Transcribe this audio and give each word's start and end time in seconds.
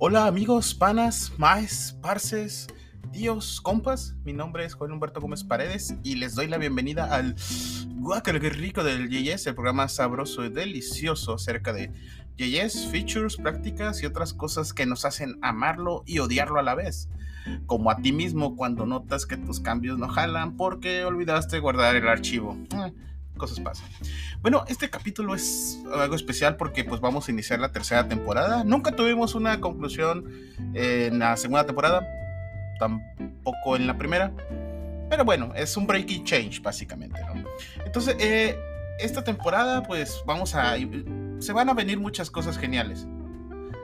Hola 0.00 0.28
amigos, 0.28 0.76
panas, 0.76 1.32
maes, 1.38 1.98
parces, 2.00 2.68
tíos, 3.10 3.60
compas. 3.60 4.14
Mi 4.24 4.32
nombre 4.32 4.64
es 4.64 4.74
Juan 4.74 4.92
Humberto 4.92 5.20
Gómez 5.20 5.42
Paredes 5.42 5.96
y 6.04 6.14
les 6.14 6.36
doy 6.36 6.46
la 6.46 6.56
bienvenida 6.56 7.12
al 7.12 7.34
Guacal 7.96 8.38
que 8.38 8.48
rico 8.48 8.84
del 8.84 9.10
JS, 9.10 9.48
el 9.48 9.56
programa 9.56 9.88
sabroso 9.88 10.44
y 10.44 10.50
delicioso 10.50 11.34
acerca 11.34 11.72
de 11.72 11.90
JS, 12.36 12.86
features, 12.92 13.38
prácticas 13.38 14.00
y 14.00 14.06
otras 14.06 14.34
cosas 14.34 14.72
que 14.72 14.86
nos 14.86 15.04
hacen 15.04 15.36
amarlo 15.42 16.04
y 16.06 16.20
odiarlo 16.20 16.60
a 16.60 16.62
la 16.62 16.76
vez. 16.76 17.08
Como 17.66 17.90
a 17.90 17.96
ti 17.96 18.12
mismo 18.12 18.54
cuando 18.54 18.86
notas 18.86 19.26
que 19.26 19.36
tus 19.36 19.58
cambios 19.58 19.98
no 19.98 20.06
jalan 20.06 20.56
porque 20.56 21.04
olvidaste 21.04 21.58
guardar 21.58 21.96
el 21.96 22.06
archivo. 22.06 22.56
Cosas 23.38 23.60
pasan. 23.60 23.88
Bueno, 24.42 24.64
este 24.68 24.90
capítulo 24.90 25.34
es 25.34 25.80
algo 25.94 26.14
especial 26.16 26.56
porque 26.56 26.84
pues 26.84 27.00
vamos 27.00 27.28
a 27.28 27.30
iniciar 27.30 27.60
la 27.60 27.70
tercera 27.70 28.08
temporada. 28.08 28.64
Nunca 28.64 28.92
tuvimos 28.92 29.34
una 29.34 29.60
conclusión 29.60 30.30
en 30.74 31.18
la 31.18 31.36
segunda 31.36 31.64
temporada, 31.64 32.06
tampoco 32.78 33.76
en 33.76 33.86
la 33.86 33.96
primera. 33.96 34.32
Pero 35.08 35.24
bueno, 35.24 35.52
es 35.54 35.76
un 35.76 35.86
breaking 35.86 36.24
change 36.24 36.60
básicamente, 36.60 37.20
¿no? 37.24 37.44
Entonces, 37.84 38.16
eh, 38.18 38.58
esta 38.98 39.24
temporada 39.24 39.82
pues 39.82 40.22
vamos 40.26 40.54
a... 40.54 40.76
Se 41.38 41.52
van 41.52 41.68
a 41.68 41.74
venir 41.74 41.98
muchas 41.98 42.30
cosas 42.30 42.58
geniales 42.58 43.06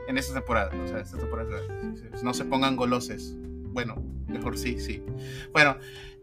en 0.08 0.18
esta 0.18 0.34
temporada. 0.34 0.70
O 0.84 0.88
sea, 0.88 0.98
esta 0.98 1.16
temporada 1.16 1.60
no 2.22 2.34
se 2.34 2.44
pongan 2.44 2.76
goloses. 2.76 3.36
Bueno, 3.74 3.96
mejor 4.28 4.56
sí, 4.56 4.78
sí. 4.78 5.02
Bueno, 5.52 5.76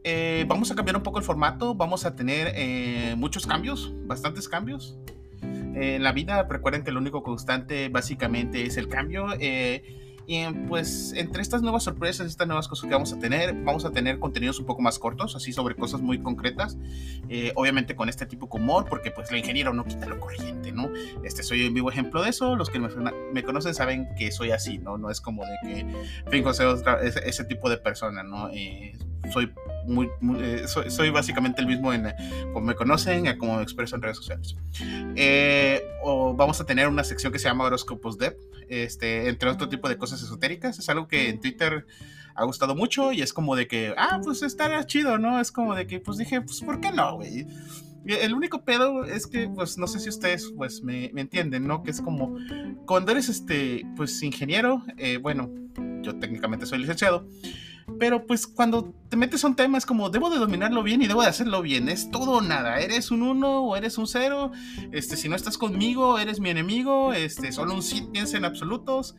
eh, 0.06 0.46
vamos 0.48 0.72
a 0.72 0.76
cambiar 0.76 0.96
un 0.96 1.04
poco 1.04 1.20
el 1.20 1.26
formato, 1.26 1.76
vamos 1.76 2.06
a 2.06 2.16
tener 2.16 2.54
eh, 2.56 3.14
muchos 3.18 3.46
cambios, 3.46 3.94
bastantes 4.06 4.48
cambios. 4.48 4.98
Eh, 5.44 5.96
en 5.96 6.04
la 6.04 6.14
vida, 6.14 6.48
recuerden 6.50 6.86
que 6.86 6.92
lo 6.94 7.00
único 7.00 7.24
constante 7.24 7.90
básicamente 7.90 8.66
es 8.66 8.78
el 8.78 8.88
cambio. 8.88 9.28
Y 10.28 10.46
pues 10.68 11.14
entre 11.16 11.42
estas 11.42 11.62
nuevas 11.62 11.84
sorpresas, 11.84 12.28
estas 12.28 12.48
nuevas 12.48 12.68
cosas 12.68 12.88
que 12.88 12.94
vamos 12.94 13.14
a 13.14 13.20
tener, 13.20 13.54
vamos 13.54 13.86
a 13.86 13.92
tener 13.92 14.20
contenidos 14.20 14.60
un 14.60 14.66
poco 14.66 14.82
más 14.82 15.00
cortos, 15.00 15.36
así 15.36 15.54
sobre 15.54 15.76
cosas 15.76 16.02
muy 16.02 16.20
concretas. 16.20 16.78
obviamente 17.56 17.96
con 17.96 18.10
este 18.10 18.26
tipo 18.26 18.48
de 18.48 18.62
humor, 18.62 18.86
porque 18.90 19.12
pues 19.12 19.30
el 19.32 19.38
ingeniero 19.38 19.74
no 19.74 19.86
quita 19.86 20.06
lo 20.08 20.20
corriente, 20.20 20.72
¿no? 20.72 20.90
Este 21.24 21.44
soy 21.44 21.68
un 21.68 21.74
vivo 21.74 21.90
ejemplo 21.90 22.22
de 22.24 22.30
eso. 22.30 22.56
Los 22.56 22.70
que 22.70 22.80
me, 22.80 22.90
me 23.34 23.44
conocen 23.44 23.74
saben 23.74 24.08
que 24.16 24.32
soy 24.32 24.52
así, 24.52 24.78
¿no? 24.78 24.98
No 24.98 25.10
es 25.10 25.22
como 25.22 25.44
de 25.46 25.58
que 25.64 25.86
fingo 26.30 26.54
ser 26.54 26.68
ese, 27.02 27.28
ese, 27.28 27.44
tipo 27.46 27.70
de 27.70 27.78
persona, 27.78 28.24
¿no? 28.24 28.50
soy 29.32 29.52
muy, 29.86 30.10
eh, 30.40 30.66
soy, 30.68 31.10
básicamente 31.10 31.62
el 31.62 31.68
mismo 31.68 31.94
en 31.94 32.14
como 32.54 32.66
me 32.66 32.76
conocen, 32.76 33.38
como 33.38 33.58
me 33.58 33.64
expreso 33.64 33.96
en 33.96 34.02
redes 34.02 34.18
sociales. 34.18 34.56
Eh, 35.16 35.84
o 36.04 36.34
vamos 36.34 36.60
a 36.62 36.66
tener 36.66 36.88
una 36.88 37.04
sección 37.04 37.32
que 37.32 37.40
se 37.40 37.48
llama 37.48 37.66
Horóscopos 37.66 38.18
Dev, 38.18 38.38
este, 38.70 39.30
entre 39.30 39.50
otro 39.50 39.70
tipo 39.70 39.90
de 39.90 39.98
cosas 39.98 40.22
esotéricas. 40.22 40.80
Es 40.80 40.90
algo 40.90 41.08
que 41.08 41.30
en 41.30 41.40
Twitter 41.40 41.86
ha 42.36 42.44
gustado 42.46 42.76
mucho 42.76 43.12
y 43.12 43.22
es 43.22 43.34
como 43.34 43.56
de 43.56 43.68
que, 43.68 43.94
ah, 43.98 44.20
pues 44.24 44.42
estará 44.42 44.86
chido, 44.86 45.18
¿no? 45.18 45.40
Es 45.40 45.52
como 45.52 45.76
de 45.76 45.88
que, 45.88 46.00
pues 46.00 46.18
dije, 46.18 46.42
pues, 46.42 46.62
¿por 46.62 46.80
qué 46.80 46.92
no, 46.92 47.16
güey? 47.16 47.48
El 48.06 48.34
único 48.34 48.64
pedo 48.64 49.06
es 49.06 49.28
que, 49.28 49.48
pues, 49.48 49.78
no 49.78 49.88
sé 49.88 50.00
si 50.00 50.10
ustedes, 50.10 50.52
pues, 50.56 50.82
me, 50.82 51.12
me 51.14 51.22
entienden, 51.22 51.68
¿no? 51.68 51.84
Que 51.84 51.92
es 51.92 52.02
como, 52.02 52.36
cuando 52.86 53.12
eres, 53.12 53.30
este, 53.30 53.86
pues, 53.96 54.22
ingeniero, 54.24 54.84
eh, 54.98 55.18
bueno, 55.18 55.52
yo 56.02 56.18
técnicamente 56.18 56.66
soy 56.66 56.80
licenciado, 56.80 57.28
pero 58.00 58.26
pues 58.26 58.48
cuando 58.48 58.94
te 59.10 59.18
metes 59.18 59.44
a 59.44 59.48
un 59.48 59.56
tema 59.56 59.78
es 59.78 59.86
como, 59.86 60.10
debo 60.10 60.30
de 60.30 60.38
dominarlo 60.38 60.84
bien 60.84 61.02
y 61.02 61.08
debo 61.08 61.22
de 61.22 61.28
hacerlo 61.28 61.62
bien. 61.62 61.90
Es 61.90 62.12
todo 62.12 62.38
o 62.38 62.42
nada. 62.42 62.80
Eres 62.80 63.12
un 63.12 63.22
uno 63.22 63.62
o 63.62 63.76
eres 63.76 63.98
un 63.98 64.08
cero. 64.08 64.52
Este, 64.92 65.18
si 65.18 65.30
no 65.30 65.36
estás 65.36 65.58
conmigo, 65.58 66.20
eres 66.20 66.40
mi 66.40 66.50
enemigo. 66.50 67.14
Este, 67.14 67.52
solo 67.52 67.74
un 67.74 67.84
sí 67.84 68.08
piensa 68.12 68.38
en 68.38 68.46
absolutos. 68.46 69.16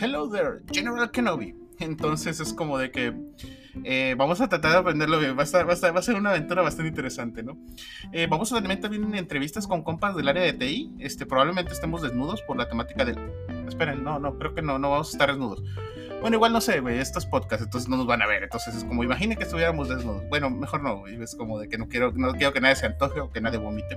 Hello 0.00 0.28
there, 0.28 0.62
General 0.72 1.10
Kenobi. 1.10 1.54
Entonces 1.78 2.40
es 2.40 2.54
como 2.54 2.78
de 2.78 2.90
que 2.90 3.14
eh, 3.84 4.14
vamos 4.16 4.40
a 4.40 4.48
tratar 4.48 4.72
de 4.72 4.78
aprenderlo 4.78 5.18
bien. 5.18 5.36
Va 5.38 5.42
a, 5.42 6.02
ser 6.02 6.16
una 6.16 6.30
aventura 6.30 6.62
bastante 6.62 6.88
interesante, 6.88 7.42
¿no? 7.42 7.58
Eh, 8.12 8.26
vamos 8.28 8.52
a 8.52 8.62
tener 8.62 8.80
también 8.80 9.14
entrevistas 9.14 9.66
con 9.66 9.82
compas 9.82 10.16
del 10.16 10.28
área 10.28 10.42
de 10.42 10.52
TI. 10.52 10.92
Este, 10.98 11.26
probablemente 11.26 11.72
estemos 11.72 12.02
desnudos 12.02 12.42
por 12.42 12.56
la 12.56 12.68
temática 12.68 13.04
del... 13.04 13.18
Esperen, 13.68 14.02
no, 14.02 14.18
no, 14.18 14.38
creo 14.38 14.54
que 14.54 14.62
no, 14.62 14.78
no 14.78 14.90
vamos 14.90 15.08
a 15.08 15.12
estar 15.12 15.28
desnudos. 15.28 15.62
Bueno, 16.26 16.38
igual 16.38 16.52
no 16.52 16.60
sé, 16.60 16.80
güey, 16.80 16.98
estos 16.98 17.24
podcasts, 17.24 17.64
entonces 17.64 17.88
no 17.88 17.96
nos 17.96 18.06
van 18.08 18.20
a 18.20 18.26
ver. 18.26 18.42
Entonces 18.42 18.74
es 18.74 18.82
como, 18.82 19.04
imagine 19.04 19.36
que 19.36 19.44
estuviéramos 19.44 19.88
desnudos. 19.88 20.28
Bueno, 20.28 20.50
mejor 20.50 20.82
no, 20.82 20.98
güey. 20.98 21.22
Es 21.22 21.36
como 21.36 21.60
de 21.60 21.68
que 21.68 21.78
no 21.78 21.86
quiero, 21.86 22.10
no 22.16 22.32
quiero 22.32 22.52
que 22.52 22.60
nadie 22.60 22.74
se 22.74 22.86
antoje 22.86 23.20
o 23.20 23.30
que 23.30 23.40
nadie 23.40 23.58
vomite. 23.58 23.96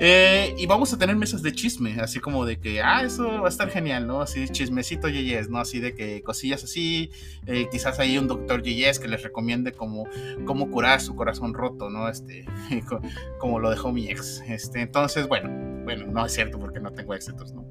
Eh, 0.00 0.54
y 0.56 0.64
vamos 0.64 0.94
a 0.94 0.98
tener 0.98 1.14
mesas 1.16 1.42
de 1.42 1.52
chisme, 1.52 2.00
así 2.00 2.20
como 2.20 2.46
de 2.46 2.58
que, 2.58 2.80
ah, 2.80 3.02
eso 3.02 3.42
va 3.42 3.48
a 3.48 3.50
estar 3.50 3.68
genial, 3.68 4.06
¿no? 4.06 4.22
Así, 4.22 4.48
chismecito 4.48 5.10
yeyes, 5.10 5.50
¿no? 5.50 5.58
Así 5.58 5.78
de 5.78 5.94
que 5.94 6.22
cosillas 6.22 6.64
así, 6.64 7.10
eh, 7.44 7.68
quizás 7.70 7.98
hay 7.98 8.16
un 8.16 8.26
doctor 8.26 8.62
yeyes 8.62 8.98
que 8.98 9.06
les 9.06 9.22
recomiende 9.22 9.72
cómo, 9.72 10.06
cómo 10.46 10.70
curar 10.70 11.02
su 11.02 11.14
corazón 11.16 11.52
roto, 11.52 11.90
¿no? 11.90 12.08
Este, 12.08 12.46
como 13.38 13.58
lo 13.58 13.68
dejó 13.68 13.92
mi 13.92 14.08
ex. 14.08 14.42
Este, 14.48 14.80
entonces, 14.80 15.28
bueno, 15.28 15.50
bueno, 15.84 16.06
no 16.06 16.24
es 16.24 16.32
cierto 16.32 16.58
porque 16.58 16.80
no 16.80 16.92
tengo 16.92 17.12
éxitos, 17.12 17.52
¿no? 17.52 17.66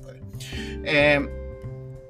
Eh, 0.84 1.49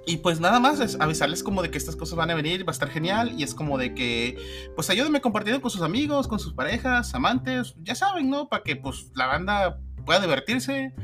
y 0.09 0.17
pues 0.17 0.39
nada 0.39 0.59
más 0.59 0.79
es 0.79 0.99
avisarles 0.99 1.43
como 1.43 1.61
de 1.61 1.69
que 1.69 1.77
estas 1.77 1.95
cosas 1.95 2.15
van 2.15 2.31
a 2.31 2.33
venir, 2.33 2.67
va 2.67 2.71
a 2.71 2.73
estar 2.73 2.89
genial. 2.89 3.31
Y 3.37 3.43
es 3.43 3.53
como 3.53 3.77
de 3.77 3.93
que, 3.93 4.37
pues 4.75 4.89
ayúdenme 4.89 5.21
compartiendo 5.21 5.61
con 5.61 5.69
sus 5.69 5.83
amigos, 5.83 6.27
con 6.27 6.39
sus 6.39 6.53
parejas, 6.53 7.13
amantes, 7.13 7.75
ya 7.83 7.93
saben, 7.93 8.27
¿no? 8.27 8.49
Para 8.49 8.63
que 8.63 8.75
pues 8.75 9.11
la 9.13 9.27
banda 9.27 9.79
pueda 10.07 10.19
divertirse. 10.19 10.95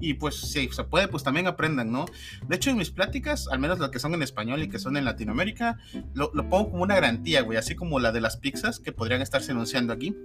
Y 0.00 0.14
pues 0.14 0.34
si 0.40 0.68
se 0.70 0.82
puede, 0.82 1.06
pues 1.06 1.22
también 1.22 1.46
aprendan, 1.46 1.92
¿no? 1.92 2.06
De 2.48 2.56
hecho, 2.56 2.70
en 2.70 2.78
mis 2.78 2.90
pláticas, 2.90 3.46
al 3.46 3.60
menos 3.60 3.78
las 3.78 3.90
que 3.90 4.00
son 4.00 4.12
en 4.14 4.22
español 4.22 4.60
y 4.60 4.68
que 4.68 4.80
son 4.80 4.96
en 4.96 5.04
Latinoamérica, 5.04 5.78
lo, 6.14 6.32
lo 6.34 6.48
pongo 6.48 6.72
como 6.72 6.82
una 6.82 6.96
garantía, 6.96 7.42
güey, 7.42 7.58
así 7.58 7.76
como 7.76 8.00
la 8.00 8.10
de 8.10 8.20
las 8.20 8.38
pizzas 8.38 8.80
que 8.80 8.90
podrían 8.90 9.22
estarse 9.22 9.52
anunciando 9.52 9.92
aquí 9.92 10.16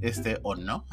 este, 0.00 0.38
o 0.42 0.54
no. 0.54 0.86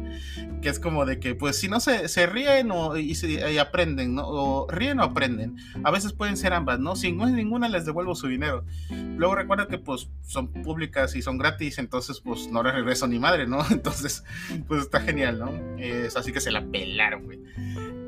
que 0.62 0.68
es 0.68 0.80
como 0.80 1.06
de 1.06 1.20
que, 1.20 1.34
pues, 1.34 1.58
si 1.58 1.68
no 1.68 1.80
se, 1.80 2.08
se 2.08 2.26
ríen 2.26 2.70
o, 2.70 2.96
y, 2.96 3.14
aprenden, 3.58 4.14
¿no? 4.14 4.26
O 4.26 4.70
ríen 4.70 5.00
o 5.00 5.04
aprenden. 5.04 5.56
A 5.84 5.90
veces 5.90 6.12
pueden 6.12 6.36
ser 6.36 6.52
ambas, 6.52 6.80
¿no? 6.80 6.96
Si 6.96 7.12
no 7.12 7.26
es 7.26 7.32
ninguna, 7.32 7.68
les 7.68 7.86
devuelvo 7.86 8.14
su 8.14 8.28
dinero. 8.28 8.64
Luego 8.90 9.34
recuerda 9.34 9.68
que, 9.68 9.78
pues, 9.78 10.08
son 10.26 10.48
públicas 10.48 11.14
y 11.16 11.22
son 11.22 11.38
gratis, 11.38 11.78
entonces, 11.78 12.20
pues, 12.20 12.48
no 12.48 12.62
les 12.62 12.74
regreso 12.74 13.06
ni 13.06 13.18
madre, 13.18 13.46
¿no? 13.46 13.58
Entonces, 13.70 14.24
pues, 14.66 14.82
está 14.82 15.00
genial, 15.00 15.38
¿no? 15.38 15.78
Es 15.78 16.16
así 16.16 16.32
que 16.32 16.40
se 16.40 16.50
la 16.50 16.64
pelaron, 16.64 17.24
güey. 17.24 17.40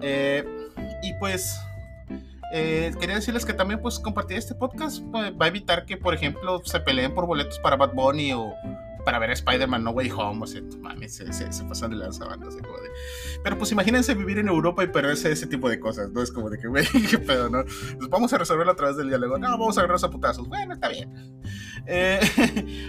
Eh, 0.03 0.45
y 1.03 1.13
pues... 1.15 1.59
Eh, 2.53 2.93
quería 2.99 3.15
decirles 3.15 3.45
que 3.45 3.53
también 3.53 3.81
pues 3.81 4.01
compartir 4.01 4.37
este 4.37 4.57
podcast 4.57 5.05
pues, 5.13 5.33
va 5.41 5.45
a 5.45 5.49
evitar 5.49 5.87
que 5.87 5.97
por 5.97 6.15
ejemplo 6.15 6.61
se 6.65 6.81
peleen 6.81 7.15
por 7.15 7.25
boletos 7.25 7.61
para 7.61 7.77
Bad 7.77 7.93
Bunny 7.93 8.33
o, 8.33 8.53
para 9.05 9.19
ver 9.19 9.31
Spider-Man 9.31 9.85
No 9.85 9.91
Way 9.91 10.11
Home, 10.11 10.45
o 10.45 10.47
sea, 10.47 10.63
se, 11.09 11.65
pasan 11.65 11.91
de 11.91 11.97
lanza 11.97 12.25
así 12.25 12.59
como 12.61 12.79
de... 12.79 12.89
Pero 13.43 13.59
pues 13.59 13.73
imagínense 13.73 14.15
vivir 14.15 14.39
en 14.39 14.49
Europa 14.49 14.85
y 14.85 14.89
perderse 14.89 15.33
ese 15.33 15.47
tipo 15.47 15.69
de 15.69 15.81
cosas, 15.81 16.11
¿no? 16.11 16.23
Es 16.23 16.31
como 16.31 16.51
de 16.51 16.59
que, 16.59 16.69
güey, 16.69 16.87
qué 17.11 17.19
pedo, 17.19 17.49
¿no? 17.49 17.65
Pues 17.65 18.09
vamos 18.09 18.33
a 18.33 18.39
resolverlo 18.39 18.73
a 18.73 18.77
través 18.77 18.97
del 18.97 19.09
diálogo. 19.09 19.39
No, 19.39 19.51
vamos 19.51 19.77
a 19.77 19.81
agarrarnos 19.81 20.05
a 20.05 20.11
putazos. 20.11 20.49
Bueno, 20.49 20.75
está 20.75 20.89
bien. 20.89 21.41
Eh, 21.87 22.21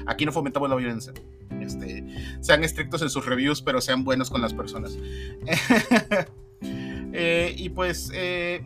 aquí 0.08 0.26
no 0.26 0.32
fomentamos 0.32 0.70
la 0.70 0.76
violencia. 0.76 1.14
Este, 1.60 2.06
sean 2.42 2.64
estrictos 2.64 3.02
en 3.02 3.10
sus 3.10 3.26
reviews, 3.26 3.62
pero 3.62 3.82
sean 3.82 4.04
buenos 4.04 4.30
con 4.30 4.42
las 4.42 4.54
personas. 4.54 4.98
eh, 6.62 7.54
y 7.58 7.70
pues... 7.70 8.12
Eh, 8.14 8.64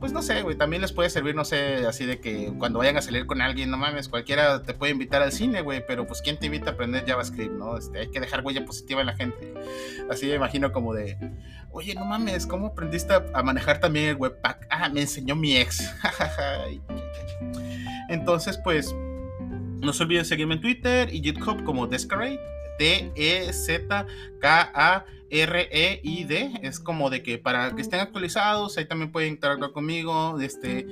pues 0.00 0.12
no 0.12 0.22
sé, 0.22 0.42
güey, 0.42 0.56
también 0.56 0.82
les 0.82 0.92
puede 0.92 1.10
servir, 1.10 1.34
no 1.34 1.44
sé, 1.44 1.86
así 1.86 2.06
de 2.06 2.20
que 2.20 2.52
cuando 2.58 2.78
vayan 2.78 2.96
a 2.96 3.02
salir 3.02 3.26
con 3.26 3.42
alguien, 3.42 3.70
no 3.70 3.76
mames, 3.76 4.08
cualquiera 4.08 4.62
te 4.62 4.74
puede 4.74 4.92
invitar 4.92 5.22
al 5.22 5.32
cine, 5.32 5.60
güey, 5.60 5.84
pero 5.86 6.06
pues 6.06 6.22
¿quién 6.22 6.38
te 6.38 6.46
invita 6.46 6.70
a 6.70 6.72
aprender 6.74 7.04
JavaScript, 7.06 7.52
no? 7.52 7.76
Este, 7.76 8.00
hay 8.00 8.10
que 8.10 8.20
dejar 8.20 8.44
huella 8.44 8.64
positiva 8.64 9.00
en 9.00 9.08
la 9.08 9.14
gente. 9.14 9.54
Así 10.10 10.26
me 10.26 10.34
imagino 10.34 10.72
como 10.72 10.94
de, 10.94 11.16
oye, 11.72 11.94
no 11.94 12.04
mames, 12.04 12.46
¿cómo 12.46 12.68
aprendiste 12.68 13.14
a 13.14 13.42
manejar 13.42 13.80
también 13.80 14.10
el 14.10 14.16
webpack? 14.16 14.66
Ah, 14.70 14.88
me 14.88 15.00
enseñó 15.00 15.34
mi 15.34 15.56
ex. 15.56 15.92
Entonces, 18.08 18.58
pues, 18.62 18.94
no 19.80 19.92
se 19.92 20.02
olviden 20.02 20.24
seguirme 20.24 20.54
en 20.54 20.60
Twitter 20.60 21.12
y 21.12 21.22
GitHub 21.22 21.62
como 21.64 21.86
Descarade, 21.86 22.40
D-E-Z-K-A. 22.78 24.14
R-E-I-D, 25.30 26.60
es 26.62 26.80
como 26.80 27.10
de 27.10 27.22
que 27.22 27.36
para 27.38 27.74
que 27.74 27.82
estén 27.82 28.00
actualizados, 28.00 28.78
ahí 28.78 28.86
también 28.86 29.12
pueden 29.12 29.34
interactuar 29.34 29.72
conmigo, 29.72 30.40
este, 30.40 30.86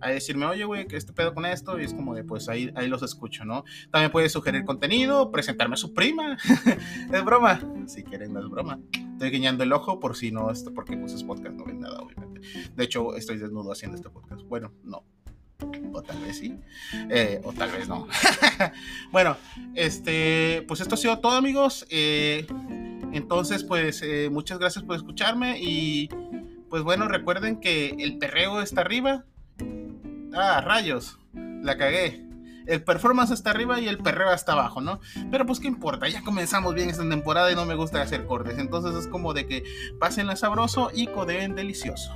a 0.00 0.08
decirme, 0.10 0.46
oye, 0.46 0.64
güey, 0.64 0.86
¿qué 0.86 0.96
este 0.96 1.12
pedo 1.12 1.34
con 1.34 1.44
esto? 1.44 1.78
Y 1.78 1.84
es 1.84 1.92
como 1.92 2.14
de, 2.14 2.24
pues 2.24 2.48
ahí, 2.48 2.72
ahí 2.76 2.88
los 2.88 3.02
escucho, 3.02 3.44
¿no? 3.44 3.64
También 3.90 4.10
pueden 4.10 4.30
sugerir 4.30 4.64
contenido, 4.64 5.30
presentarme 5.30 5.74
a 5.74 5.76
su 5.76 5.92
prima, 5.92 6.38
es 7.12 7.24
broma, 7.24 7.60
si 7.86 8.02
quieren, 8.04 8.32
no 8.32 8.40
es 8.40 8.48
broma. 8.48 8.80
Estoy 9.12 9.30
guiñando 9.30 9.64
el 9.64 9.72
ojo 9.72 10.00
por 10.00 10.16
si 10.16 10.32
no, 10.32 10.50
esto, 10.50 10.72
porque 10.72 10.96
pues 10.96 11.12
es 11.12 11.22
podcast, 11.22 11.54
no 11.54 11.64
ven 11.64 11.80
nada, 11.80 11.98
obviamente. 12.00 12.40
De 12.74 12.84
hecho, 12.84 13.14
estoy 13.16 13.38
desnudo 13.38 13.72
haciendo 13.72 13.96
este 13.96 14.08
podcast. 14.08 14.42
Bueno, 14.42 14.72
no, 14.82 15.04
o 15.92 16.02
tal 16.02 16.18
vez 16.20 16.38
sí, 16.38 16.58
eh, 17.10 17.40
o 17.44 17.52
tal 17.52 17.70
vez 17.70 17.88
no. 17.88 18.06
bueno, 19.12 19.36
este, 19.74 20.64
pues 20.68 20.80
esto 20.80 20.94
ha 20.94 20.98
sido 20.98 21.18
todo, 21.18 21.32
amigos. 21.32 21.86
Eh, 21.90 22.46
entonces, 23.12 23.64
pues, 23.64 24.02
eh, 24.02 24.28
muchas 24.30 24.58
gracias 24.58 24.84
por 24.84 24.96
escucharme 24.96 25.58
y 25.60 26.08
Pues 26.68 26.82
bueno, 26.82 27.06
recuerden 27.06 27.60
que 27.60 27.90
el 28.00 28.18
perreo 28.18 28.60
está 28.60 28.80
arriba. 28.80 29.24
Ah, 30.34 30.60
rayos, 30.60 31.18
la 31.32 31.78
cagué. 31.78 32.24
El 32.66 32.82
performance 32.82 33.30
está 33.30 33.50
arriba 33.50 33.78
y 33.80 33.88
el 33.88 33.98
perreo 33.98 34.32
está 34.32 34.52
abajo, 34.52 34.80
¿no? 34.80 35.00
Pero 35.30 35.46
pues 35.46 35.60
qué 35.60 35.68
importa, 35.68 36.08
ya 36.08 36.22
comenzamos 36.22 36.74
bien 36.74 36.88
esta 36.90 37.08
temporada 37.08 37.52
y 37.52 37.54
no 37.54 37.66
me 37.66 37.74
gusta 37.74 38.00
hacer 38.00 38.26
cortes. 38.26 38.58
Entonces 38.58 38.94
es 38.96 39.06
como 39.06 39.34
de 39.34 39.46
que 39.46 39.64
pasen 40.00 40.26
la 40.26 40.34
sabroso 40.34 40.90
y 40.92 41.06
codeen 41.06 41.54
delicioso. 41.54 42.12